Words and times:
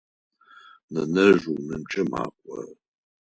Нэнэжъ 0.93 1.43
унэмкӏэ 1.51 2.03
макӏо. 2.11 2.59